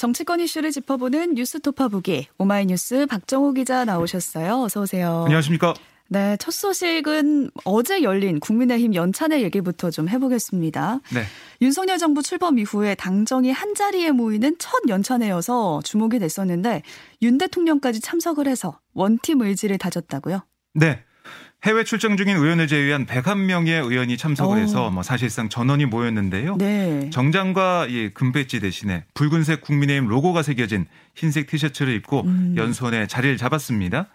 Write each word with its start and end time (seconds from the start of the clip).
정치권 0.00 0.40
이슈를 0.40 0.70
짚어보는 0.70 1.34
뉴스 1.34 1.60
토파보기 1.60 2.28
오마이뉴스 2.38 3.04
박정호 3.04 3.52
기자 3.52 3.84
나오셨어요. 3.84 4.62
어서 4.62 4.80
오세요. 4.80 5.24
안녕하십니까? 5.26 5.74
네, 6.08 6.38
첫 6.38 6.52
소식은 6.52 7.50
어제 7.64 8.02
열린 8.02 8.40
국민의힘 8.40 8.94
연찬회 8.94 9.42
얘기부터 9.42 9.90
좀 9.90 10.08
해보겠습니다. 10.08 11.00
네. 11.12 11.24
윤석열 11.60 11.98
정부 11.98 12.22
출범 12.22 12.58
이후에 12.58 12.94
당정이 12.94 13.52
한 13.52 13.74
자리에 13.74 14.12
모이는 14.12 14.56
첫 14.58 14.80
연찬회여서 14.88 15.82
주목이 15.84 16.18
됐었는데 16.18 16.80
윤 17.20 17.36
대통령까지 17.36 18.00
참석을 18.00 18.48
해서 18.48 18.80
원팀 18.94 19.42
의지를 19.42 19.76
다졌다고요? 19.76 20.40
네. 20.76 21.04
해외 21.62 21.84
출장 21.84 22.16
중인 22.16 22.36
의원을 22.36 22.68
제외한 22.68 23.04
101명의 23.04 23.84
의원이 23.84 24.16
참석을 24.16 24.56
오. 24.56 24.60
해서 24.60 24.90
뭐 24.90 25.02
사실상 25.02 25.50
전원이 25.50 25.84
모였는데요. 25.86 26.56
네. 26.56 27.10
정장과 27.10 27.86
이 27.90 28.10
금배지 28.14 28.60
대신에 28.60 29.04
붉은색 29.12 29.60
국민의힘 29.60 30.08
로고가 30.08 30.42
새겨진 30.42 30.86
흰색 31.14 31.48
티셔츠를 31.48 31.94
입고 31.96 32.22
음. 32.22 32.54
연수원에 32.56 33.06
자리를 33.06 33.36
잡았습니다. 33.36 34.06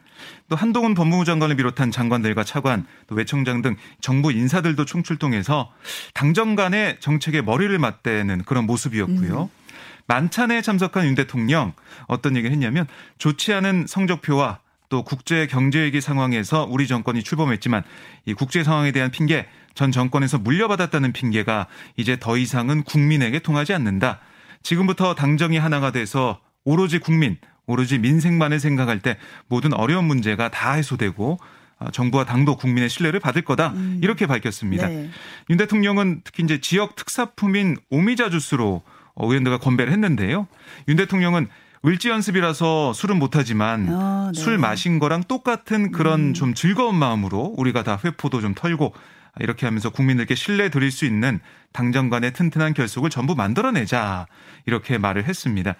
또 0.49 0.55
한동훈 0.55 0.95
법무부 0.95 1.23
장관을 1.25 1.55
비롯한 1.55 1.91
장관들과 1.91 2.43
차관, 2.43 2.87
또 3.05 3.15
외청장 3.15 3.61
등 3.61 3.75
정부 4.01 4.31
인사들도 4.31 4.83
총출동해서 4.85 5.71
당정 6.15 6.55
간의 6.55 6.97
정책에 6.99 7.41
머리를 7.41 7.77
맞대는 7.77 8.43
그런 8.45 8.65
모습이었고요. 8.65 9.43
음. 9.43 9.65
만찬에 10.07 10.61
참석한 10.61 11.05
윤 11.05 11.15
대통령 11.15 11.73
어떤 12.07 12.35
얘기를 12.35 12.51
했냐면 12.51 12.87
좋지 13.17 13.53
않은 13.53 13.85
성적표와 13.87 14.59
또 14.89 15.03
국제 15.03 15.47
경제 15.47 15.83
위기 15.83 16.01
상황에서 16.01 16.67
우리 16.69 16.87
정권이 16.87 17.23
출범했지만 17.23 17.83
이 18.25 18.33
국제 18.33 18.63
상황에 18.63 18.91
대한 18.91 19.11
핑계 19.11 19.47
전 19.73 19.91
정권에서 19.91 20.37
물려받았다는 20.39 21.11
핑계가 21.11 21.67
이제 21.97 22.17
더 22.19 22.37
이상은 22.37 22.83
국민에게 22.83 23.39
통하지 23.39 23.73
않는다. 23.73 24.19
지금부터 24.63 25.15
당정이 25.15 25.57
하나가 25.57 25.91
돼서 25.91 26.39
오로지 26.63 26.99
국민, 26.99 27.37
오로지 27.67 27.99
민생만을 27.99 28.59
생각할 28.59 28.99
때 28.99 29.17
모든 29.47 29.73
어려운 29.73 30.05
문제가 30.05 30.49
다 30.49 30.73
해소되고 30.73 31.37
어, 31.77 31.91
정부와 31.91 32.23
당도 32.23 32.55
국민의 32.55 32.89
신뢰를 32.89 33.19
받을 33.19 33.41
거다 33.41 33.71
음. 33.71 33.99
이렇게 34.01 34.27
밝혔습니다. 34.27 34.87
네. 34.87 35.09
윤 35.49 35.57
대통령은 35.57 36.21
특히 36.23 36.43
이제 36.43 36.59
지역 36.61 36.95
특사품인 36.95 37.75
오미자 37.89 38.29
주스로 38.29 38.81
의원들과 39.17 39.59
건배를 39.59 39.91
했는데요. 39.91 40.47
윤 40.87 40.95
대통령은 40.95 41.47
을지 41.85 42.09
연습이라서 42.09 42.93
술은 42.93 43.19
못하지만 43.19 43.87
아, 43.89 44.31
네. 44.33 44.41
술 44.41 44.57
마신 44.57 44.97
거랑 44.97 45.23
똑같은 45.23 45.91
그런 45.91 46.29
음. 46.29 46.33
좀 46.33 46.53
즐거운 46.53 46.95
마음으로 46.95 47.53
우리가 47.57 47.83
다 47.83 47.99
회포도 48.03 48.41
좀 48.41 48.55
털고 48.55 48.93
이렇게 49.39 49.65
하면서 49.65 49.89
국민들께 49.89 50.33
신뢰 50.33 50.69
드릴 50.69 50.91
수 50.91 51.05
있는 51.05 51.39
당정 51.73 52.09
간의 52.09 52.33
튼튼한 52.33 52.73
결속을 52.73 53.09
전부 53.09 53.35
만들어내자 53.35 54.27
이렇게 54.65 54.97
말을 54.97 55.25
했습니다. 55.25 55.75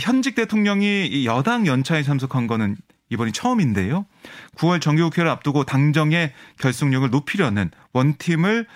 현직 0.00 0.34
대통령이 0.34 1.24
여당 1.26 1.66
연차에 1.66 2.02
참석한 2.02 2.46
거는 2.46 2.76
이번이 3.10 3.32
처음인데요. 3.32 4.06
9월 4.56 4.80
정기국회를 4.80 5.30
앞두고 5.30 5.64
당정의 5.64 6.32
결속력을 6.58 7.08
높이려는 7.10 7.70
원팀을 7.92 8.66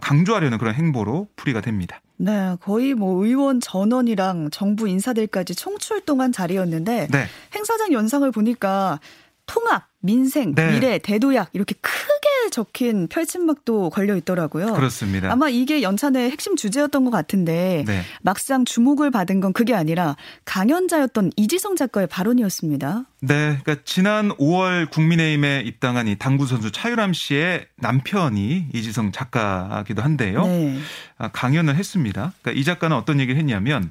강조하려는 0.00 0.58
그런 0.58 0.74
행보로 0.74 1.28
풀이가 1.36 1.60
됩니다. 1.60 2.00
네, 2.16 2.56
거의 2.60 2.94
뭐 2.94 3.24
의원 3.24 3.60
전원이랑 3.60 4.50
정부 4.50 4.88
인사들까지 4.88 5.54
총출동한 5.54 6.32
자리였는데 6.32 7.08
네. 7.10 7.24
행사장 7.54 7.92
연상을 7.92 8.30
보니까 8.30 9.00
통합, 9.46 9.88
민생, 10.00 10.54
네. 10.54 10.72
미래, 10.72 10.98
대도약 10.98 11.50
이렇게 11.52 11.74
크게 11.80 12.50
적힌 12.50 13.08
펼침막도 13.08 13.90
걸려 13.90 14.16
있더라고요. 14.16 14.74
그렇습니다. 14.74 15.30
아마 15.32 15.48
이게 15.48 15.82
연찬의 15.82 16.30
핵심 16.30 16.56
주제였던 16.56 17.04
것 17.04 17.10
같은데 17.10 17.84
네. 17.86 18.02
막상 18.22 18.64
주목을 18.64 19.10
받은 19.10 19.40
건 19.40 19.52
그게 19.52 19.74
아니라 19.74 20.16
강연자였던 20.44 21.32
이지성 21.36 21.76
작가의 21.76 22.06
발언이었습니다. 22.06 23.04
네, 23.22 23.58
그러니까 23.62 23.76
지난 23.84 24.30
5월 24.36 24.90
국민의힘에 24.90 25.62
입당한 25.64 26.08
이 26.08 26.16
당구 26.16 26.46
선수 26.46 26.70
차유람 26.70 27.12
씨의 27.12 27.66
남편이 27.76 28.68
이지성 28.74 29.12
작가기도 29.12 30.02
한데요. 30.02 30.44
네. 30.46 30.78
아, 31.16 31.28
강연을 31.28 31.76
했습니다. 31.76 32.32
그러니까 32.42 32.60
이 32.60 32.64
작가는 32.64 32.94
어떤 32.96 33.20
얘기를 33.20 33.38
했냐면 33.38 33.90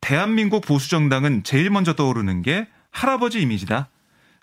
대한민국 0.00 0.64
보수 0.64 0.88
정당은 0.90 1.42
제일 1.44 1.70
먼저 1.70 1.94
떠오르는 1.94 2.42
게 2.42 2.66
할아버지 2.90 3.42
이미지다. 3.42 3.88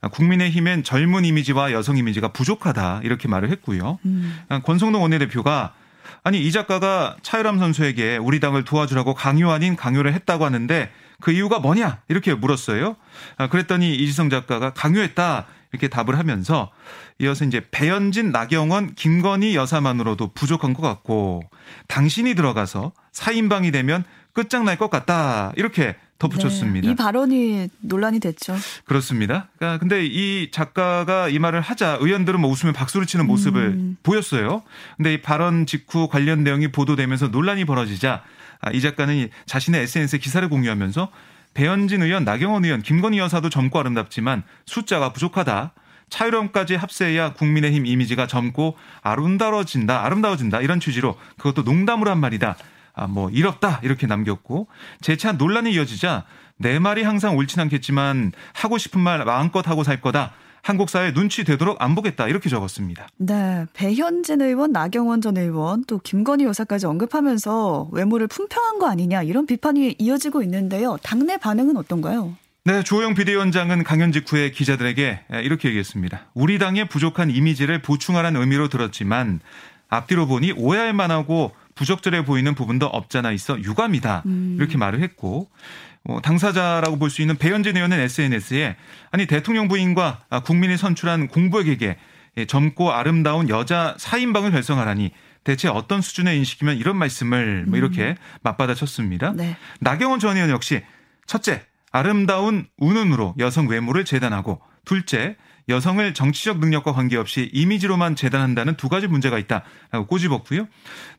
국민의힘엔 0.09 0.83
젊은 0.83 1.25
이미지와 1.25 1.71
여성 1.71 1.97
이미지가 1.97 2.29
부족하다 2.29 3.01
이렇게 3.03 3.27
말을 3.27 3.51
했고요. 3.51 3.99
음. 4.05 4.35
권성동 4.63 5.01
원내대표가 5.01 5.73
아니 6.23 6.39
이 6.41 6.51
작가가 6.51 7.17
차유람 7.21 7.59
선수에게 7.59 8.17
우리 8.17 8.39
당을 8.39 8.63
도와주라고 8.63 9.13
강요 9.13 9.51
아닌 9.51 9.75
강요를 9.75 10.13
했다고 10.13 10.45
하는데 10.45 10.91
그 11.19 11.31
이유가 11.31 11.59
뭐냐 11.59 11.99
이렇게 12.07 12.33
물었어요. 12.33 12.95
아, 13.37 13.47
그랬더니 13.47 13.95
이지성 13.95 14.29
작가가 14.29 14.71
강요했다 14.73 15.45
이렇게 15.71 15.87
답을 15.87 16.17
하면서 16.17 16.71
이어서 17.19 17.45
이제 17.45 17.61
배현진, 17.71 18.31
나경원, 18.31 18.95
김건희 18.95 19.55
여사만으로도 19.55 20.33
부족한 20.33 20.73
것 20.73 20.81
같고 20.81 21.43
당신이 21.87 22.35
들어가서 22.35 22.91
사인방이 23.13 23.71
되면 23.71 24.03
끝장날 24.33 24.77
것 24.77 24.89
같다 24.89 25.53
이렇게 25.55 25.95
덧붙였습니다. 26.21 26.87
네, 26.87 26.91
이 26.91 26.95
발언이 26.95 27.69
논란이 27.79 28.19
됐죠. 28.19 28.55
그렇습니다. 28.85 29.47
그러니까 29.57 29.79
근데 29.79 30.05
이 30.05 30.51
작가가 30.51 31.27
이 31.27 31.39
말을 31.39 31.61
하자 31.61 31.97
의원들은 31.99 32.39
뭐 32.39 32.51
웃으면 32.51 32.73
박수를 32.73 33.07
치는 33.07 33.25
모습을 33.25 33.61
음. 33.61 33.97
보였어요. 34.03 34.61
근데 34.97 35.15
이 35.15 35.21
발언 35.21 35.65
직후 35.65 36.07
관련 36.07 36.43
내용이 36.43 36.71
보도되면서 36.71 37.29
논란이 37.29 37.65
벌어지자 37.65 38.23
아, 38.61 38.71
이 38.71 38.81
작가는 38.81 39.29
자신의 39.47 39.81
SNS에 39.81 40.19
기사를 40.19 40.47
공유하면서 40.47 41.11
배현진 41.55 42.03
의원, 42.03 42.23
나경원 42.23 42.63
의원, 42.63 42.81
김건희 42.81 43.17
여사도 43.17 43.49
젊고 43.49 43.79
아름답지만 43.79 44.43
숫자가 44.65 45.13
부족하다. 45.13 45.73
차유럼까지 46.09 46.75
합세해야 46.75 47.33
국민의힘 47.33 47.85
이미지가 47.85 48.27
젊고 48.27 48.77
아름다워진다, 49.01 50.05
아름다워진다 50.05 50.61
이런 50.61 50.79
취지로 50.79 51.17
그것도 51.37 51.63
농담으로 51.63 52.11
한 52.11 52.19
말이다. 52.19 52.57
아, 52.93 53.07
뭐 53.07 53.29
이렇다 53.29 53.79
이렇게 53.83 54.07
남겼고 54.07 54.67
재차 55.01 55.33
논란이 55.33 55.73
이어지자 55.73 56.25
내 56.57 56.79
말이 56.79 57.03
항상 57.03 57.37
옳진 57.37 57.59
않겠지만 57.59 58.31
하고 58.53 58.77
싶은 58.77 59.01
말 59.01 59.23
마음껏 59.25 59.67
하고 59.67 59.83
살 59.83 60.01
거다. 60.01 60.33
한국 60.63 60.91
사회 60.91 61.11
눈치 61.11 61.43
되도록 61.43 61.81
안 61.81 61.95
보겠다 61.95 62.27
이렇게 62.27 62.47
적었습니다. 62.47 63.07
네, 63.17 63.65
배현진 63.73 64.41
의원, 64.41 64.71
나경원 64.71 65.21
전 65.21 65.35
의원, 65.37 65.83
또 65.85 65.97
김건희 65.97 66.45
여사까지 66.45 66.85
언급하면서 66.85 67.89
외모를 67.91 68.27
품평한 68.27 68.77
거 68.77 68.87
아니냐 68.87 69.23
이런 69.23 69.47
비판이 69.47 69.95
이어지고 69.97 70.43
있는데요. 70.43 70.97
당내 71.01 71.37
반응은 71.37 71.77
어떤가요? 71.77 72.35
네, 72.63 72.83
조호영 72.83 73.15
비대위원장은 73.15 73.83
강연 73.83 74.11
직후에 74.11 74.51
기자들에게 74.51 75.21
이렇게 75.41 75.69
얘기했습니다. 75.69 76.27
우리 76.35 76.59
당의 76.59 76.87
부족한 76.89 77.31
이미지를 77.31 77.81
보충하라는 77.81 78.39
의미로 78.39 78.69
들었지만 78.69 79.39
앞뒤로 79.89 80.27
보니 80.27 80.51
오해할 80.51 80.93
만하고 80.93 81.53
부적절해 81.75 82.25
보이는 82.25 82.53
부분도 82.55 82.85
없잖아 82.87 83.31
있어 83.31 83.59
유감이다 83.59 84.23
음. 84.25 84.55
이렇게 84.59 84.77
말을 84.77 85.01
했고 85.01 85.49
어, 86.03 86.19
당사자라고 86.21 86.97
볼 86.97 87.09
수 87.09 87.21
있는 87.21 87.37
배현진 87.37 87.75
의원은 87.75 87.99
SNS에 87.99 88.75
아니 89.11 89.25
대통령 89.27 89.67
부인과 89.67 90.21
국민이 90.45 90.77
선출한 90.77 91.27
공부에게 91.27 91.97
젊고 92.47 92.91
아름다운 92.91 93.49
여자 93.49 93.95
4인방을 93.99 94.51
결성하라니 94.51 95.11
대체 95.43 95.67
어떤 95.67 96.01
수준의 96.01 96.37
인식이면 96.37 96.77
이런 96.77 96.95
말씀을 96.97 97.65
뭐 97.67 97.77
이렇게 97.77 98.09
음. 98.09 98.15
맞받아쳤습니다. 98.43 99.33
네. 99.35 99.57
나경원 99.79 100.19
전 100.19 100.35
의원 100.35 100.49
역시 100.49 100.81
첫째 101.25 101.63
아름다운 101.91 102.67
운운으로 102.77 103.35
여성 103.39 103.67
외모를 103.67 104.05
재단하고 104.05 104.61
둘째 104.85 105.35
여성을 105.69 106.13
정치적 106.13 106.59
능력과 106.59 106.93
관계없이 106.93 107.49
이미지로만 107.53 108.15
재단한다는 108.15 108.75
두 108.75 108.89
가지 108.89 109.07
문제가 109.07 109.37
있다라고 109.37 110.07
꼬집었고요. 110.07 110.67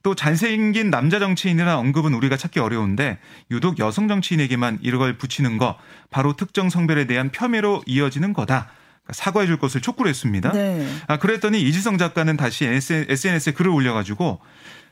또 0.03 0.15
잘생긴 0.15 0.91
남자 0.91 1.19
정치인이라는 1.19 1.75
언급은 1.75 2.15
우리가 2.15 2.37
찾기 2.37 2.61
어려운데 2.61 3.19
유독 3.51 3.79
여성 3.79 4.09
정치인에게만 4.09 4.81
이걸 4.83 5.17
붙이는 5.19 5.59
거 5.59 5.79
바로 6.11 6.35
특정 6.35 6.71
성별에 6.71 7.07
대한 7.07 7.31
폄훼로 7.31 7.83
이어지는 7.87 8.33
거다. 8.33 8.69
그러니까 9.03 9.13
사과해 9.13 9.47
줄 9.47 9.59
것을 9.59 9.81
촉구를 9.81 10.09
했습니다. 10.09 10.53
네. 10.53 10.87
아, 11.09 11.19
그랬더니 11.19 11.61
이지성 11.63 11.99
작가는 11.99 12.37
다시 12.37 12.67
SNS에 12.67 13.53
글을 13.53 13.71
올려가지고 13.71 14.41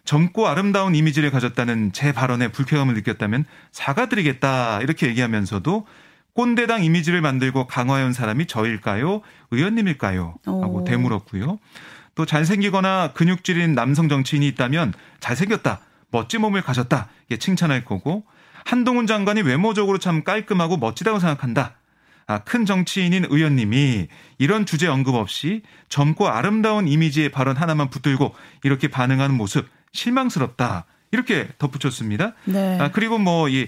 젊고 0.05 0.49
아름다운 0.49 0.95
이미지를 0.95 1.31
가졌다는 1.31 1.93
제 1.93 2.13
발언에 2.13 2.49
불쾌감을 2.49 2.95
느꼈다면 2.95 3.45
사과드리겠다 3.73 4.81
이렇게 4.81 5.07
얘기하면서도 5.09 5.87
꼰대당 6.35 6.85
이미지를 6.85 7.21
만들고 7.21 7.67
강화해온 7.67 8.13
사람이 8.13 8.47
저일까요? 8.47 9.23
의원님일까요? 9.51 10.37
하고 10.45 10.83
오. 10.83 10.85
되물었고요. 10.85 11.59
또 12.15 12.27
잘생기거나 12.27 13.13
근육질인 13.15 13.75
남성 13.75 14.09
정치인이 14.09 14.47
있다면 14.49 14.93
잘생겼다, 15.21 15.81
멋진 16.11 16.41
몸을 16.41 16.63
가졌다, 16.63 17.09
이게 17.27 17.39
칭찬할 17.39 17.85
거고 17.85 18.25
한동훈 18.65 19.07
장관이 19.07 19.43
외모적으로 19.43 19.99
참 19.99 20.23
깔끔하고 20.23 20.77
멋지다고 20.77 21.19
생각한다. 21.19 21.77
아, 22.27 22.39
큰 22.41 22.65
정치인인 22.65 23.27
의원님이 23.29 24.07
이런 24.39 24.65
주제 24.65 24.87
언급 24.87 25.17
없이 25.17 25.63
젊고 25.89 26.29
아름다운 26.29 26.87
이미지의 26.87 27.31
발언 27.31 27.57
하나만 27.57 27.91
붙들고 27.91 28.35
이렇게 28.63 28.89
반응하는 28.89 29.37
모습 29.37 29.69
실망스럽다. 29.93 30.85
이렇게 31.13 31.49
덧붙였습니다. 31.59 32.35
네. 32.45 32.79
아, 32.79 32.93
그리고 32.93 33.19
뭐이 33.19 33.65
어, 33.65 33.67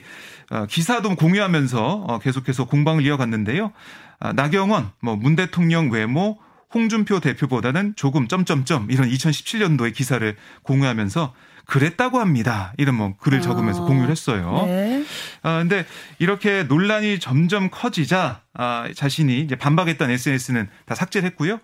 기사도 0.69 1.17
공유하면서 1.17 2.05
어, 2.09 2.19
계속해서 2.19 2.67
공방을 2.67 3.05
이어갔는데요. 3.05 3.73
아, 4.21 4.33
나경원, 4.33 4.91
뭐 5.01 5.17
문 5.17 5.35
대통령 5.37 5.91
외모, 5.91 6.39
홍준표 6.75 7.21
대표보다는 7.21 7.95
조금 7.97 8.29
점점점 8.29 8.91
이런 8.91 9.09
2017년도의 9.09 9.95
기사를 9.95 10.37
공유하면서 10.63 11.35
그랬다고 11.67 12.19
합니다. 12.19 12.73
이런 12.77 12.97
뭐 12.97 13.15
글을 13.19 13.39
아, 13.39 13.43
적으면서 13.43 13.85
공유를 13.85 14.11
했어요. 14.11 14.65
네. 14.67 15.05
아, 15.43 15.59
근데 15.59 15.87
이렇게 16.19 16.65
논란이 16.65 17.21
점점 17.21 17.71
커지자 17.71 18.41
아, 18.55 18.89
자신이 18.95 19.41
이제 19.41 19.55
반박했던 19.57 20.11
SNS는 20.11 20.69
다 20.87 20.95
삭제를 20.95 21.27
했고요. 21.31 21.61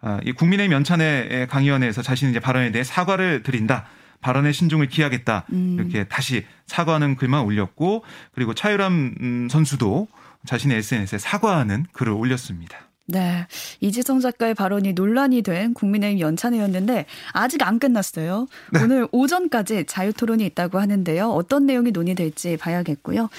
아, 0.00 0.20
이 0.24 0.32
국민의힘 0.32 0.72
연찬회 0.72 1.46
강의원에서 1.48 2.02
자신의 2.02 2.32
이제 2.32 2.40
발언에 2.40 2.72
대해 2.72 2.84
사과를 2.84 3.42
드린다. 3.42 3.86
발언의 4.20 4.52
신중을 4.52 4.88
기하겠다. 4.88 5.46
음. 5.52 5.76
이렇게 5.78 6.04
다시 6.04 6.44
사과하는 6.66 7.16
글만 7.16 7.42
올렸고 7.44 8.04
그리고 8.32 8.54
차유람 8.54 9.14
음, 9.20 9.48
선수도 9.50 10.08
자신의 10.46 10.78
SNS에 10.78 11.18
사과하는 11.18 11.86
글을 11.92 12.12
올렸습니다. 12.12 12.78
네. 13.06 13.46
이지성 13.80 14.20
작가의 14.20 14.54
발언이 14.54 14.92
논란이 14.92 15.40
된 15.42 15.72
국민의힘 15.72 16.20
연찬회였는데 16.20 17.06
아직 17.32 17.66
안 17.66 17.78
끝났어요. 17.78 18.46
네. 18.72 18.82
오늘 18.82 19.08
오전까지 19.12 19.86
자유 19.86 20.12
토론이 20.12 20.44
있다고 20.46 20.78
하는데요. 20.78 21.30
어떤 21.30 21.64
내용이 21.64 21.90
논의될지 21.90 22.58
봐야겠고요. 22.58 23.30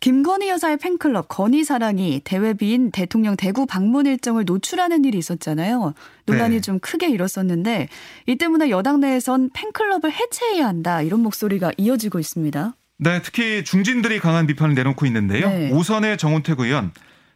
김건희 0.00 0.48
여사의 0.48 0.76
팬클럽 0.76 1.26
건희 1.28 1.64
사랑이 1.64 2.20
대회비인 2.22 2.90
대통령 2.90 3.36
대구 3.36 3.66
방문 3.66 4.06
일정을 4.06 4.44
노출하는 4.44 5.04
일이 5.04 5.18
있었잖아요. 5.18 5.94
논란이 6.26 6.56
네. 6.56 6.60
좀 6.60 6.78
크게 6.78 7.08
일었었는데 7.08 7.88
이 8.26 8.36
때문에 8.36 8.70
여당 8.70 9.00
내에선 9.00 9.50
팬클럽을 9.52 10.12
해체해야 10.12 10.66
한다 10.66 11.02
이런 11.02 11.20
목소리가 11.20 11.72
이어지고 11.76 12.20
있습니다. 12.20 12.74
네, 12.98 13.22
특히 13.22 13.64
중진들이 13.64 14.18
강한 14.20 14.46
비판을 14.46 14.74
내놓고 14.74 15.06
있는데요. 15.06 15.48
네. 15.48 15.70
오선의 15.72 16.18
정운택 16.18 16.60
의원 16.60 16.92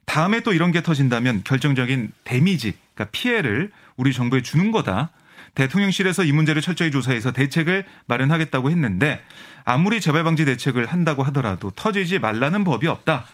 다음에 0.07 0.41
또 0.41 0.53
이런 0.53 0.73
게 0.73 0.83
터진다면 0.83 1.43
결정적인 1.45 2.13
데미지, 2.25 2.75
그러니까 2.95 3.11
피해를 3.13 3.71
우리 3.97 4.13
정부에 4.13 4.43
주는 4.43 4.73
거다. 4.73 5.11
대통령실에서 5.55 6.25
이 6.25 6.33
문제를 6.33 6.63
철저히 6.63 6.91
조사해서 6.91 7.33
대책을 7.33 7.85
마련하겠다고 8.07 8.71
했는데 8.71 9.21
아무리 9.65 10.01
재발 10.01 10.25
방지 10.25 10.45
대책을 10.45 10.87
한다고 10.87 11.23
하더라도 11.25 11.71
터지지 11.71 12.19
말라는 12.19 12.65
법이 12.65 12.87
없다. 12.87 13.27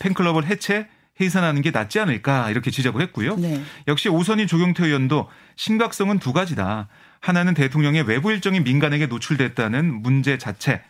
팬클럽을 0.00 0.46
해체 0.46 0.88
해산하는 1.20 1.62
게 1.62 1.70
낫지 1.70 2.00
않을까 2.00 2.50
이렇게 2.50 2.70
지적을 2.70 3.00
했고요. 3.02 3.36
네. 3.36 3.62
역시 3.88 4.08
오선인 4.08 4.46
조경태 4.46 4.86
의원도 4.86 5.28
심각성은 5.56 6.18
두 6.18 6.32
가지다. 6.32 6.88
하나는 7.20 7.54
대통령의 7.54 8.02
외부 8.02 8.32
일정이 8.32 8.60
민간에게 8.60 9.06
노출됐다는 9.06 10.02
문제 10.02 10.38
자체. 10.38 10.82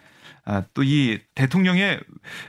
아, 0.44 0.62
또 0.74 0.82
이 0.82 1.18
대통령의 1.34 2.00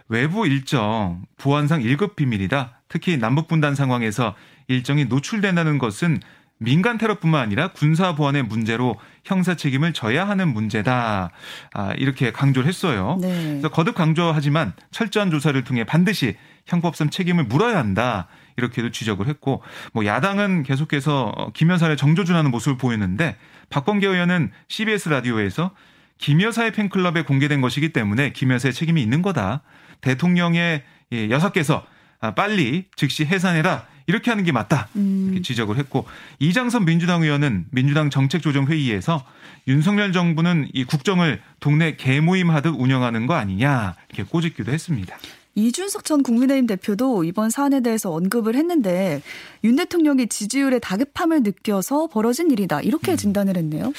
외부 0.07 0.47
일정 0.47 1.23
보안상 1.37 1.81
1급 1.81 2.15
비밀이다. 2.15 2.79
특히 2.87 3.17
남북 3.17 3.47
분단 3.47 3.75
상황에서 3.75 4.35
일정이 4.67 5.05
노출된다는 5.05 5.77
것은 5.77 6.19
민간 6.59 6.97
테러뿐만 6.97 7.41
아니라 7.41 7.69
군사 7.69 8.15
보안의 8.15 8.43
문제로 8.43 8.95
형사 9.25 9.55
책임을 9.55 9.93
져야 9.93 10.27
하는 10.27 10.53
문제다. 10.53 11.31
아, 11.73 11.93
이렇게 11.97 12.31
강조를 12.31 12.67
했어요. 12.67 13.17
네. 13.21 13.27
그래서 13.49 13.69
거듭 13.69 13.95
강조하지만 13.95 14.73
철저한 14.91 15.31
조사를 15.31 15.61
통해 15.63 15.83
반드시 15.83 16.35
형법상 16.65 17.09
책임을 17.09 17.45
물어야 17.45 17.77
한다. 17.77 18.27
이렇게도 18.55 18.91
지적을 18.91 19.27
했고 19.27 19.63
뭐 19.93 20.05
야당은 20.05 20.63
계속해서 20.63 21.51
김 21.53 21.69
여사를 21.69 21.95
정조준하는 21.97 22.51
모습을 22.51 22.77
보였는데 22.77 23.35
박범계 23.69 24.07
의원은 24.07 24.51
CBS 24.67 25.09
라디오에서 25.09 25.71
김 26.17 26.41
여사의 26.41 26.71
팬클럽에 26.71 27.23
공개된 27.23 27.61
것이기 27.61 27.89
때문에 27.89 28.31
김 28.31 28.51
여사의 28.51 28.73
책임이 28.73 29.01
있는 29.01 29.21
거다. 29.21 29.63
대통령의 30.01 30.83
여사께서 31.29 31.85
아, 32.21 32.33
빨리 32.33 32.85
즉시 32.95 33.25
해산해라. 33.25 33.85
이렇게 34.07 34.31
하는 34.31 34.43
게 34.43 34.51
맞다. 34.51 34.87
이렇게 34.95 34.99
음. 34.99 35.41
지적을 35.43 35.77
했고 35.77 36.05
이장선 36.39 36.85
민주당 36.85 37.23
의원은 37.23 37.65
민주당 37.71 38.09
정책조정회의에서 38.09 39.25
윤석열 39.67 40.11
정부는 40.11 40.69
이 40.73 40.83
국정을 40.83 41.41
동네 41.59 41.95
개모임 41.95 42.49
하듯 42.49 42.75
운영하는 42.77 43.27
거 43.27 43.35
아니냐 43.35 43.95
이렇게 44.09 44.23
꼬집기도 44.23 44.71
했습니다. 44.71 45.17
이준석 45.55 46.03
전 46.03 46.23
국민의힘 46.23 46.65
대표도 46.65 47.23
이번 47.25 47.49
사안에 47.51 47.81
대해서 47.81 48.11
언급을 48.11 48.55
했는데 48.55 49.21
윤 49.63 49.75
대통령이 49.75 50.27
지지율의 50.27 50.79
다급함을 50.79 51.43
느껴서 51.43 52.07
벌어진 52.07 52.49
일이다 52.49 52.81
이렇게 52.81 53.11
음. 53.11 53.17
진단을 53.17 53.55
했네요. 53.57 53.93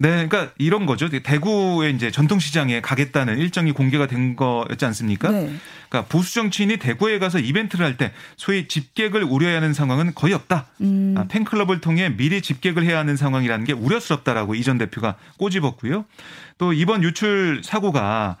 네, 0.00 0.26
그러니까 0.28 0.52
이런 0.58 0.86
거죠. 0.86 1.08
대구에 1.08 1.90
이제 1.90 2.10
전통시장에 2.10 2.80
가겠다는 2.82 3.38
일정이 3.38 3.72
공개가 3.72 4.06
된 4.06 4.36
거였지 4.36 4.84
않습니까? 4.84 5.30
네. 5.30 5.50
그러니까 5.88 6.08
보수 6.12 6.34
정치인이 6.34 6.76
대구에 6.76 7.18
가서 7.18 7.38
이벤트를 7.38 7.84
할 7.84 7.96
때 7.96 8.12
소위 8.36 8.68
집객을 8.68 9.24
우려해야 9.24 9.56
하는 9.56 9.72
상황은 9.72 10.14
거의 10.14 10.34
없다. 10.34 10.66
음. 10.82 11.14
아, 11.16 11.24
팬클럽을 11.26 11.80
통해 11.80 12.14
미리 12.16 12.42
집객을 12.42 12.84
해야 12.84 12.98
하는 12.98 13.16
상황이라는 13.16 13.64
게 13.64 13.72
우려스럽다라고 13.72 14.54
이 14.54 14.62
전 14.62 14.76
대표가 14.78 15.16
꼬집었고요. 15.38 16.04
또 16.58 16.72
이번 16.74 17.02
유출 17.02 17.62
사고가 17.64 18.02
아, 18.02 18.36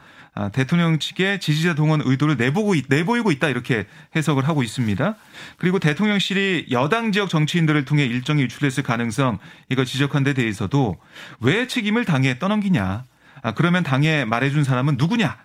대통령 0.52 0.98
측의 0.98 1.40
지지자 1.40 1.74
동원 1.74 2.00
의도를 2.04 2.36
내보고 2.36 2.74
내보이고 2.88 3.32
있다 3.32 3.48
이렇게 3.48 3.86
해석을 4.14 4.46
하고 4.46 4.62
있습니다. 4.62 5.16
그리고 5.56 5.78
대통령실이 5.78 6.66
여당 6.70 7.12
지역 7.12 7.28
정치인들을 7.28 7.84
통해 7.84 8.04
일정이 8.04 8.42
유출됐을 8.42 8.82
가능성 8.84 9.38
이거 9.68 9.84
지적한 9.84 10.22
데 10.22 10.34
대해서도 10.34 10.96
왜 11.40 11.66
책임을 11.66 12.04
당에 12.04 12.38
떠넘기냐? 12.38 13.04
아, 13.42 13.54
그러면 13.54 13.82
당에 13.82 14.24
말해준 14.24 14.64
사람은 14.64 14.96
누구냐? 14.96 15.36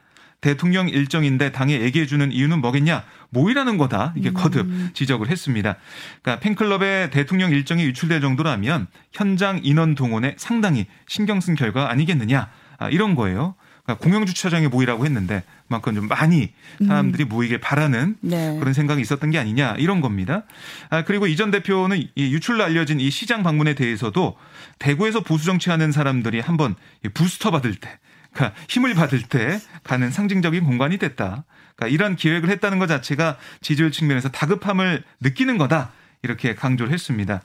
대통령 0.41 0.89
일정인데 0.89 1.53
당에 1.53 1.79
얘기해주는 1.79 2.31
이유는 2.33 2.59
뭐겠냐? 2.59 3.03
모이라는 3.29 3.77
거다. 3.77 4.13
이게 4.17 4.29
음. 4.29 4.33
거듭 4.33 4.93
지적을 4.93 5.29
했습니다. 5.29 5.77
그러니까 6.21 6.41
팬클럽의 6.41 7.11
대통령 7.11 7.51
일정이 7.51 7.83
유출될 7.85 8.19
정도라면 8.19 8.87
현장 9.13 9.61
인원 9.63 9.95
동원에 9.95 10.35
상당히 10.37 10.85
신경 11.07 11.39
쓴 11.39 11.55
결과 11.55 11.89
아니겠느냐? 11.89 12.49
아, 12.77 12.89
이런 12.89 13.15
거예요. 13.15 13.55
그러니까 13.83 14.03
공영 14.03 14.25
주차장에 14.25 14.69
모이라고 14.69 15.05
했는데 15.05 15.43
그만큼 15.67 15.95
좀 15.95 16.07
많이 16.07 16.53
사람들이 16.85 17.25
음. 17.25 17.29
모이길 17.29 17.59
바라는 17.59 18.15
네. 18.21 18.57
그런 18.59 18.73
생각이 18.73 19.01
있었던 19.01 19.29
게 19.29 19.37
아니냐 19.37 19.75
이런 19.77 19.99
겁니다. 19.99 20.43
아, 20.89 21.03
그리고 21.03 21.27
이전 21.27 21.51
대표는 21.51 22.01
이 22.15 22.33
유출로 22.33 22.63
알려진 22.63 22.99
이 22.99 23.09
시장 23.09 23.43
방문에 23.43 23.73
대해서도 23.75 24.37
대구에서 24.79 25.21
보수 25.21 25.45
정치하는 25.45 25.91
사람들이 25.91 26.39
한번 26.39 26.75
부스터 27.13 27.51
받을 27.51 27.75
때 27.75 27.99
그러니까 28.31 28.59
힘을 28.69 28.93
받을 28.93 29.21
때 29.21 29.59
가는 29.83 30.09
상징적인 30.09 30.63
공간이 30.63 30.97
됐다. 30.97 31.43
그러니까 31.75 31.93
이런 31.93 32.15
기획을 32.15 32.49
했다는 32.49 32.79
것 32.79 32.87
자체가 32.87 33.37
지지율 33.61 33.91
측면에서 33.91 34.29
다급함을 34.29 35.03
느끼는 35.21 35.57
거다. 35.57 35.91
이렇게 36.23 36.55
강조를 36.55 36.93
했습니다. 36.93 37.41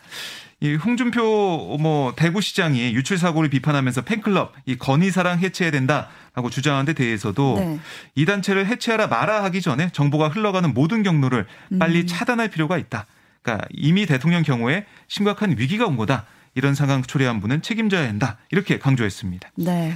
이 0.60 0.74
홍준표 0.74 1.76
뭐 1.78 2.14
대구시장이 2.16 2.92
유출 2.94 3.16
사고를 3.16 3.48
비판하면서 3.48 4.02
팬클럽 4.02 4.54
이 4.66 4.76
건의사랑 4.76 5.38
해체해야 5.38 5.70
된다라고 5.70 6.50
주장한 6.50 6.84
데 6.84 6.94
대해서도 6.94 7.56
네. 7.58 7.78
이 8.16 8.24
단체를 8.24 8.66
해체하라 8.66 9.06
마라 9.06 9.44
하기 9.44 9.60
전에 9.60 9.90
정보가 9.92 10.28
흘러가는 10.28 10.74
모든 10.74 11.04
경로를 11.04 11.46
빨리 11.78 12.00
음. 12.00 12.06
차단할 12.06 12.48
필요가 12.48 12.76
있다. 12.76 13.06
그러니까 13.42 13.68
이미 13.70 14.06
대통령 14.06 14.42
경우에 14.42 14.84
심각한 15.06 15.54
위기가 15.56 15.86
온 15.86 15.96
거다. 15.96 16.26
이런 16.54 16.74
상황 16.74 17.02
초래한 17.02 17.40
분은 17.40 17.62
책임져야 17.62 18.08
한다. 18.08 18.36
이렇게 18.50 18.80
강조했습니다. 18.80 19.50
네. 19.56 19.94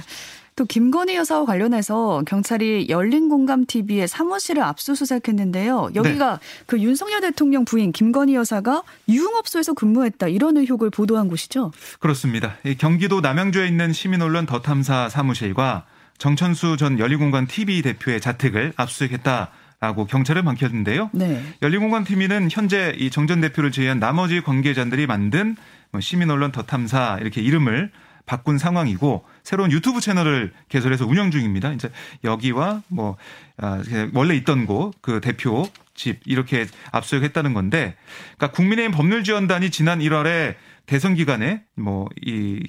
또 0.55 0.65
김건희 0.65 1.15
여사와 1.15 1.45
관련해서 1.45 2.23
경찰이 2.27 2.87
열린 2.89 3.27
공감 3.29 3.65
TV의 3.65 4.07
사무실을 4.07 4.61
압수수색했는데요. 4.63 5.91
여기가 5.95 6.39
네. 6.39 6.63
그 6.67 6.79
윤석열 6.79 7.21
대통령 7.21 7.65
부인 7.65 7.91
김건희 7.91 8.35
여사가 8.35 8.83
유흥업소에서 9.09 9.73
근무했다 9.73 10.27
이런 10.27 10.57
의혹을 10.57 10.89
보도한 10.91 11.27
곳이죠. 11.27 11.71
그렇습니다. 11.99 12.55
경기도 12.77 13.21
남양주에 13.21 13.67
있는 13.67 13.93
시민언론 13.93 14.45
더탐사 14.45 15.09
사무실과 15.09 15.85
정천수 16.19 16.77
전 16.77 16.99
열린공간 16.99 17.47
TV 17.47 17.81
대표의 17.81 18.21
자택을 18.21 18.73
압수수색했다. 18.75 19.49
라고 19.79 20.05
경찰은 20.05 20.45
밝혔는데요. 20.45 21.09
네. 21.11 21.43
열린공간 21.61 22.05
TV는 22.05 22.47
현재 22.49 22.95
이 22.97 23.09
정 23.09 23.27
전 23.27 23.41
대표를 23.41 23.69
제외한 23.73 23.99
나머지 23.99 24.39
관계자들이 24.39 25.07
만든 25.07 25.57
뭐 25.91 25.99
시민언론 25.99 26.53
더탐사 26.53 27.17
이렇게 27.19 27.41
이름을 27.41 27.91
바꾼 28.25 28.57
상황이고 28.57 29.25
새로운 29.43 29.71
유튜브 29.71 29.99
채널을 30.01 30.53
개설해서 30.69 31.05
운영 31.05 31.31
중입니다. 31.31 31.71
이제 31.73 31.89
여기와 32.23 32.81
뭐 32.87 33.17
아, 33.57 33.81
원래 34.13 34.35
있던 34.35 34.65
곳 34.65 34.93
그 35.01 35.21
대표 35.21 35.67
집 35.95 36.19
이렇게 36.25 36.65
압수했다는 36.91 37.53
건데, 37.53 37.95
그러니까 38.37 38.55
국민의힘 38.55 38.91
법률지원단이 38.91 39.69
지난 39.69 39.99
1월에 39.99 40.55
대선 40.85 41.15
기간에 41.15 41.63
뭐 41.75 42.07
이 42.25 42.67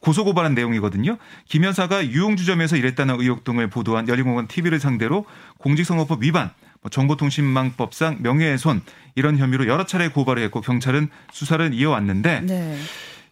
고소 0.00 0.24
고발한 0.24 0.54
내용이거든요. 0.54 1.18
김 1.48 1.64
여사가 1.64 2.06
유흥주점에서 2.08 2.76
일했다는 2.76 3.20
의혹 3.20 3.44
등을 3.44 3.68
보도한 3.68 4.08
열린공원 4.08 4.48
TV를 4.48 4.80
상대로 4.80 5.24
공직선거법 5.58 6.22
위반, 6.22 6.50
뭐 6.80 6.90
정보통신망법상 6.90 8.18
명예훼손 8.20 8.82
이런 9.14 9.38
혐의로 9.38 9.66
여러 9.66 9.86
차례 9.86 10.08
고발을 10.08 10.42
했고 10.42 10.60
경찰은 10.60 11.08
수사를 11.32 11.72
이어왔는데. 11.72 12.40
네. 12.40 12.78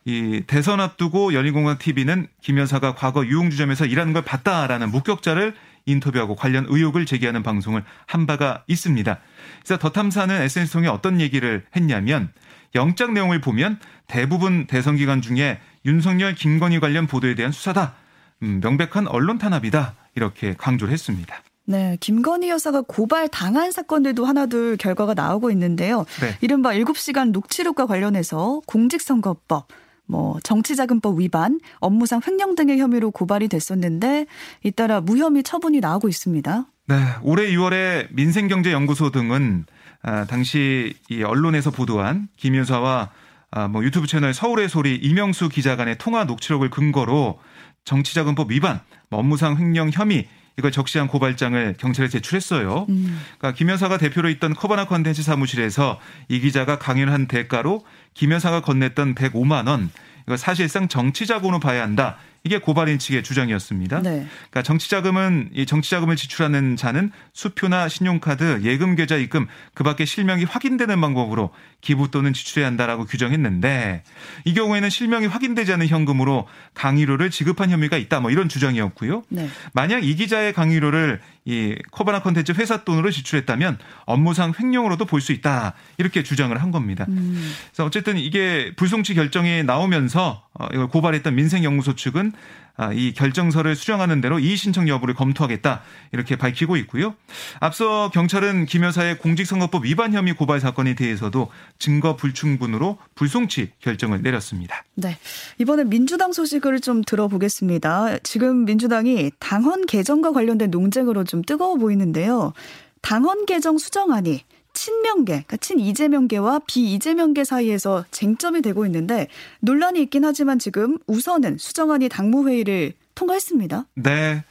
이 0.04 0.42
대선 0.47 0.80
앞두고 0.80 1.32
열린공감 1.32 1.78
TV는 1.78 2.26
김 2.40 2.59
여사가 2.59 2.94
과거 2.94 3.25
유흥주점에서 3.25 3.87
일하는 3.87 4.12
걸 4.12 4.23
봤다라는 4.23 4.90
목격자를 4.90 5.54
인터뷰하고 5.87 6.37
관련 6.37 6.66
의혹을 6.68 7.06
제기하는 7.06 7.42
방송을 7.42 7.85
한 8.06 8.26
바가 8.26 8.64
있습니다. 8.66 9.18
그래서 9.61 9.78
더 9.78 9.90
탐사는 9.90 10.42
SNS 10.42 10.73
통해 10.73 10.88
어떤 10.88 11.21
얘기를 11.21 11.64
했냐면 11.75 12.30
영장 12.75 13.14
내용을 13.14 13.40
보면 13.40 13.78
대부분 14.06 14.66
대선 14.66 14.97
기간 14.97 15.21
중에 15.21 15.61
윤석열, 15.85 16.35
김건희 16.35 16.80
관련 16.80 17.06
보도에 17.06 17.35
대한 17.35 17.52
수사다. 17.52 17.94
음, 18.42 18.61
명백한 18.62 19.06
언론 19.09 19.38
탄압이다. 19.38 19.94
이렇게 20.14 20.54
강조를 20.56 20.92
했습니다. 20.92 21.42
네, 21.64 21.97
김건희 22.00 22.49
여사가 22.49 22.82
고발 22.82 23.28
당한 23.28 23.71
사건들도 23.71 24.25
하나둘 24.25 24.76
결과가 24.76 25.14
나오고 25.14 25.50
있는데요. 25.52 26.04
네. 26.21 26.37
이른바 26.40 26.71
7시간 26.73 27.30
녹취록과 27.30 27.87
관련해서 27.87 28.61
공직선거법, 28.66 29.68
뭐 30.06 30.38
정치자금법 30.42 31.21
위반, 31.21 31.61
업무상 31.78 32.21
횡령 32.26 32.54
등의 32.54 32.78
혐의로 32.78 33.11
고발이 33.11 33.49
됐었는데 33.49 34.26
잇따라 34.62 35.00
무혐의 35.00 35.42
처분이 35.42 35.80
나오고 35.80 36.09
있습니다. 36.09 36.66
네, 36.88 36.97
올해 37.23 37.50
6월에 37.50 38.09
민생경제연구소 38.12 39.11
등은 39.11 39.66
아, 40.02 40.25
당시 40.25 40.94
이 41.09 41.23
언론에서 41.23 41.71
보도한 41.71 42.28
김 42.37 42.56
여사와 42.56 43.11
아, 43.52 43.68
뭐 43.68 43.85
유튜브 43.85 44.06
채널 44.06 44.35
서울의 44.35 44.68
소리 44.68 44.97
이명수 44.97 45.49
기자 45.49 45.76
간의 45.76 45.99
통화 45.99 46.25
녹취록을 46.25 46.71
근거로 46.71 47.38
정치자금법 47.85 48.50
위반, 48.50 48.80
뭐 49.11 49.21
업무상 49.21 49.59
횡령 49.59 49.90
혐의 49.92 50.28
이걸 50.59 50.71
적시한 50.71 51.09
고발장을 51.09 51.76
경찰에 51.78 52.09
제출했어요. 52.09 52.87
음. 52.88 53.21
그러니까 53.38 53.56
김 53.56 53.71
여사가 53.71 53.99
대표로 53.99 54.28
있던 54.30 54.54
커버나 54.54 54.87
컨텐츠 54.87 55.23
사무실에서 55.23 55.99
이 56.28 56.40
기자가 56.40 56.78
강연한 56.78 57.26
대가로 57.26 57.85
김 58.14 58.32
여사가 58.32 58.61
건넸던 58.61 59.14
105만 59.14 59.68
원 59.68 59.90
이거 60.26 60.37
사실상 60.37 60.88
정치 60.88 61.26
자금으로 61.26 61.59
봐야 61.59 61.82
한다. 61.82 62.18
이게 62.44 62.58
고발인 62.58 62.99
측의 62.99 63.22
주장이었습니다. 63.22 64.02
네. 64.02 64.26
그러니까 64.50 64.62
정치자금은 64.62 65.50
이 65.54 65.64
정치자금을 65.66 66.16
지출하는 66.16 66.76
자는 66.76 67.11
수표나 67.32 67.88
신용카드, 67.88 68.61
예금 68.64 68.94
계좌 68.96 69.16
입금 69.16 69.46
그밖에 69.75 70.04
실명이 70.04 70.44
확인되는 70.44 71.00
방법으로 71.00 71.50
기부 71.80 72.11
또는 72.11 72.32
지출해야 72.32 72.66
한다라고 72.66 73.06
규정했는데 73.06 74.02
이 74.44 74.54
경우에는 74.54 74.90
실명이 74.90 75.26
확인되지 75.26 75.72
않은 75.72 75.88
현금으로 75.88 76.46
강의료를 76.75 77.30
지급한 77.30 77.70
혐의가 77.70 77.96
있다. 77.96 78.20
뭐 78.20 78.30
이런 78.30 78.49
주장이었고요. 78.49 79.22
네. 79.30 79.49
만약 79.72 80.04
이 80.04 80.14
기자의 80.14 80.52
강의료를 80.52 81.20
이 81.44 81.75
코바나 81.90 82.22
컨텐츠 82.22 82.52
회사 82.52 82.84
돈으로 82.84 83.11
지출했다면 83.11 83.78
업무상 84.04 84.52
횡령으로도 84.58 85.06
볼 85.06 85.22
수 85.22 85.30
있다. 85.32 85.75
이렇게 85.99 86.25
주장을 86.25 86.61
한 86.61 86.72
겁니다. 86.72 87.06
음. 87.08 87.52
그래서 87.70 87.84
어쨌든 87.84 88.18
이게 88.18 88.72
불송치 88.76 89.14
결정이 89.14 89.62
나오면서 89.62 90.42
어, 90.51 90.51
이걸 90.73 90.88
고발했던 90.88 91.35
민생연구소 91.35 91.95
측은 91.95 92.33
아, 92.76 92.92
이 92.92 93.12
결정서를 93.12 93.76
수정하는 93.76 94.21
대로 94.23 94.38
이의 94.38 94.57
신청 94.57 94.88
여부를 94.88 95.14
검토하겠다 95.14 95.83
이렇게 96.12 96.37
밝히고 96.37 96.76
있고요. 96.78 97.14
앞서 97.61 98.11
경찰은 98.11 98.64
김 98.64 98.83
여사의 98.85 99.19
공직선거법 99.19 99.85
위반 99.85 100.14
혐의 100.14 100.35
고발 100.35 100.59
사건에 100.59 100.95
대해서도 100.95 101.50
증거 101.78 102.16
불충분으로 102.16 102.99
불송치 103.14 103.73
결정을 103.81 104.23
내렸습니다. 104.23 104.85
네. 104.95 105.19
이번에 105.59 105.85
민주당 105.85 106.33
소식을 106.33 106.81
좀 106.81 107.02
들어보겠습니다. 107.02 108.19
지금 108.23 108.64
민주당이 108.64 109.33
당헌 109.38 109.87
개정과 109.87 110.33
관련된 110.33 110.71
논쟁으로 110.71 111.25
좀 111.25 111.42
뜨거워 111.42 111.76
보이는데요. 111.76 112.54
당헌 113.02 113.47
개정 113.47 113.76
수정안이 113.76 114.45
친명계, 114.73 115.33
그러니까 115.33 115.57
친이재명계와 115.59 116.61
비이재명계 116.67 117.45
사이에서 117.45 118.05
쟁점이 118.11 118.62
되고 118.62 118.87
있는데 118.87 119.29
논란이 119.61 120.00
있긴 120.02 120.25
하지만 120.25 120.59
지금 120.59 120.99
우선은 121.07 121.59
수정안이 121.59 122.09
당무회의를 122.09 122.95
통과했습니다. 123.14 123.87
네. 123.97 124.45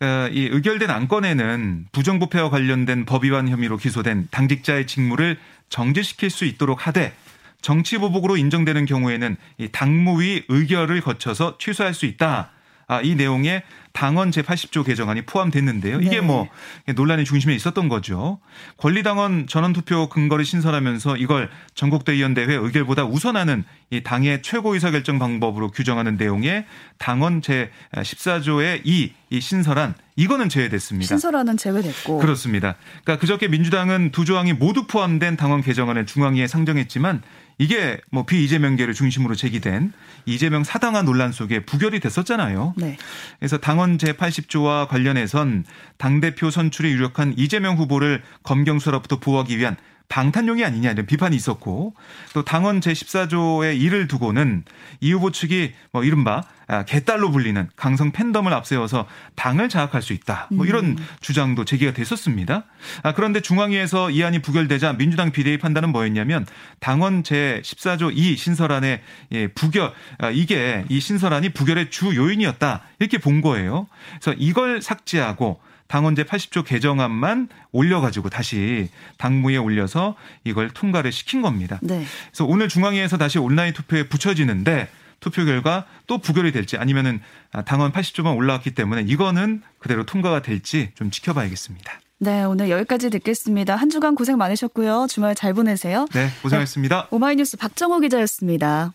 어, 0.00 0.28
이 0.32 0.46
의결된 0.46 0.90
안건에는 0.90 1.86
부정부패와 1.92 2.50
관련된 2.50 3.04
법 3.04 3.24
위반 3.24 3.48
혐의로 3.48 3.76
기소된 3.76 4.28
당직자의 4.30 4.86
직무를 4.86 5.38
정지시킬 5.68 6.28
수 6.28 6.44
있도록 6.44 6.86
하되 6.86 7.14
정치보복으로 7.62 8.36
인정되는 8.36 8.84
경우에는 8.86 9.36
이 9.58 9.68
당무위 9.70 10.44
의결을 10.48 11.00
거쳐서 11.00 11.56
취소할 11.58 11.94
수 11.94 12.06
있다. 12.06 12.50
아, 12.86 13.00
이 13.00 13.14
내용에 13.14 13.62
당원 13.92 14.30
제80조 14.30 14.84
개정안이 14.86 15.22
포함됐는데요. 15.22 16.00
이게 16.00 16.16
네. 16.16 16.20
뭐 16.20 16.48
논란의 16.94 17.24
중심에 17.24 17.54
있었던 17.54 17.88
거죠. 17.88 18.38
권리당원 18.78 19.46
전원투표 19.46 20.08
근거를 20.08 20.44
신설하면서 20.44 21.18
이걸 21.18 21.50
전국대의원대회 21.74 22.54
의결보다 22.54 23.04
우선하는 23.04 23.64
이 23.90 24.02
당의 24.02 24.42
최고의사 24.42 24.90
결정 24.90 25.18
방법으로 25.18 25.70
규정하는 25.70 26.16
내용에 26.16 26.66
당원 26.98 27.42
제14조의 27.42 28.82
이, 28.84 29.12
이 29.30 29.40
신설안 29.40 29.94
이거는 30.16 30.48
제외됐습니다. 30.48 31.08
신설안은 31.08 31.56
제외됐고. 31.56 32.18
그렇습니다. 32.18 32.76
그러니까 33.04 33.20
그저께 33.20 33.48
민주당은 33.48 34.10
두 34.10 34.24
조항이 34.24 34.52
모두 34.52 34.86
포함된 34.86 35.36
당원 35.36 35.62
개정안을 35.62 36.06
중앙위에 36.06 36.46
상정했지만 36.46 37.22
이게 37.62 38.00
뭐 38.10 38.26
비이재명계를 38.26 38.92
중심으로 38.92 39.36
제기된 39.36 39.92
이재명 40.26 40.64
사당화 40.64 41.02
논란 41.02 41.30
속에 41.30 41.64
부결이 41.64 42.00
됐었잖아요. 42.00 42.74
네. 42.76 42.98
그래서 43.38 43.56
당원 43.56 43.98
제80조와 43.98 44.88
관련해선 44.88 45.64
당대표 45.96 46.50
선출에 46.50 46.90
유력한 46.90 47.34
이재명 47.36 47.76
후보를 47.76 48.20
검경 48.42 48.80
수로부터 48.80 49.20
보호하기 49.20 49.58
위한 49.58 49.76
방탄용이 50.12 50.62
아니냐 50.62 50.90
이런 50.90 51.06
비판이 51.06 51.34
있었고 51.34 51.94
또 52.34 52.44
당원 52.44 52.80
제14조의 52.80 53.80
이를 53.80 54.08
두고는 54.08 54.62
이 55.00 55.10
후보 55.10 55.30
측이 55.30 55.72
뭐 55.90 56.04
이른바 56.04 56.42
아, 56.68 56.84
개딸로 56.84 57.30
불리는 57.30 57.68
강성 57.76 58.12
팬덤을 58.12 58.52
앞세워서 58.52 59.06
당을 59.36 59.68
장악할 59.68 60.00
수 60.00 60.12
있다. 60.12 60.48
뭐 60.50 60.64
이런 60.64 60.84
음. 60.84 60.96
주장도 61.20 61.64
제기가 61.64 61.92
됐었습니다. 61.92 62.64
아, 63.02 63.12
그런데 63.14 63.40
중앙위에서 63.40 64.10
이 64.10 64.22
안이 64.22 64.40
부결되자 64.40 64.94
민주당 64.94 65.32
비대위 65.32 65.58
판단은 65.58 65.90
뭐였냐면 65.92 66.46
당원 66.80 67.22
제14조 67.22 68.12
2 68.14 68.36
신설안의 68.36 69.00
예, 69.32 69.48
부결 69.48 69.92
아, 70.18 70.30
이게 70.30 70.84
이 70.88 71.00
신설안이 71.00 71.50
부결의 71.50 71.90
주 71.90 72.14
요인이었다. 72.14 72.82
이렇게 73.02 73.18
본 73.18 73.40
거예요. 73.40 73.86
그래서 74.20 74.36
이걸 74.38 74.80
삭제하고 74.82 75.60
당원제 75.88 76.24
80조 76.24 76.64
개정안만 76.64 77.48
올려가지고 77.70 78.30
다시 78.30 78.88
당무에 79.18 79.56
올려서 79.56 80.16
이걸 80.44 80.70
통과를 80.70 81.12
시킨 81.12 81.42
겁니다. 81.42 81.78
네. 81.82 82.04
그래서 82.30 82.46
오늘 82.46 82.68
중앙위에서 82.68 83.18
다시 83.18 83.38
온라인 83.38 83.74
투표에 83.74 84.08
붙여지는데 84.08 84.88
투표 85.20 85.44
결과 85.44 85.84
또 86.06 86.18
부결이 86.18 86.50
될지 86.50 86.76
아니면은 86.76 87.20
당원 87.66 87.92
80조만 87.92 88.36
올라왔기 88.36 88.72
때문에 88.72 89.02
이거는 89.02 89.62
그대로 89.78 90.04
통과가 90.04 90.42
될지 90.42 90.90
좀 90.94 91.10
지켜봐야겠습니다. 91.10 92.00
네, 92.18 92.42
오늘 92.44 92.70
여기까지 92.70 93.10
듣겠습니다. 93.10 93.76
한 93.76 93.90
주간 93.90 94.14
고생 94.14 94.38
많으셨고요. 94.38 95.08
주말 95.10 95.34
잘 95.34 95.52
보내세요. 95.54 96.06
네, 96.12 96.28
고생하셨습니다. 96.42 97.02
네, 97.02 97.08
오마이뉴스 97.10 97.56
박정호 97.56 98.00
기자였습니다. 98.00 98.94